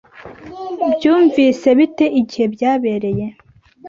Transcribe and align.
Byumvise 0.93 1.67
bite 1.77 2.05
igihe 2.19 2.45
byabereye? 2.53 3.25